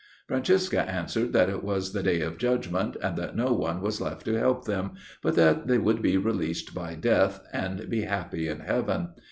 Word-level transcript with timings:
Francisca 0.27 0.81
answered 0.89 1.31
that 1.31 1.47
it 1.47 1.63
was 1.63 1.93
the 1.93 2.01
day 2.01 2.21
of 2.21 2.39
judgment, 2.39 2.97
and 3.03 3.15
that 3.17 3.35
no 3.35 3.53
one 3.53 3.81
was 3.81 4.01
left 4.01 4.25
to 4.25 4.33
help 4.33 4.65
them, 4.65 4.93
but 5.21 5.35
that 5.35 5.67
they 5.67 5.77
would 5.77 6.01
be 6.01 6.17
released 6.17 6.73
by 6.73 6.95
death, 6.95 7.39
and 7.53 7.87
be 7.87 8.01
happy 8.01 8.47
in 8.47 8.61
Heaven. 8.61 9.09